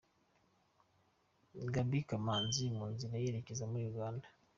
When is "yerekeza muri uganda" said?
3.23-4.27